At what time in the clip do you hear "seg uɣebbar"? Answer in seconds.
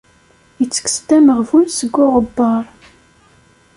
1.77-2.65